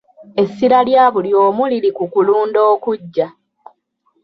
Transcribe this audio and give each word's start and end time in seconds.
Essira 0.41 0.79
lya 0.87 1.03
buli 1.13 1.31
omu 1.45 1.63
liri 1.71 1.89
ku 1.97 2.05
kulonda 2.13 2.59
okujja. 2.73 3.27